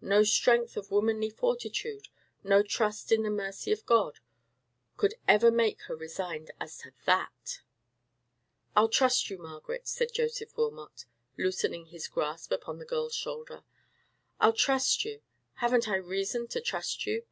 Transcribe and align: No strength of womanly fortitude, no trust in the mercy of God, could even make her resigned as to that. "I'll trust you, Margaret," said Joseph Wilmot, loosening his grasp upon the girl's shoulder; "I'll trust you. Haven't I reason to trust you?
No 0.00 0.22
strength 0.22 0.78
of 0.78 0.90
womanly 0.90 1.28
fortitude, 1.28 2.08
no 2.42 2.62
trust 2.62 3.12
in 3.12 3.22
the 3.22 3.28
mercy 3.28 3.70
of 3.70 3.84
God, 3.84 4.18
could 4.96 5.12
even 5.28 5.56
make 5.56 5.78
her 5.82 5.94
resigned 5.94 6.50
as 6.58 6.78
to 6.78 6.94
that. 7.04 7.60
"I'll 8.74 8.88
trust 8.88 9.28
you, 9.28 9.36
Margaret," 9.36 9.86
said 9.86 10.14
Joseph 10.14 10.56
Wilmot, 10.56 11.04
loosening 11.36 11.84
his 11.88 12.08
grasp 12.08 12.50
upon 12.50 12.78
the 12.78 12.86
girl's 12.86 13.14
shoulder; 13.14 13.62
"I'll 14.40 14.54
trust 14.54 15.04
you. 15.04 15.20
Haven't 15.56 15.86
I 15.86 15.96
reason 15.96 16.48
to 16.48 16.62
trust 16.62 17.04
you? 17.04 17.26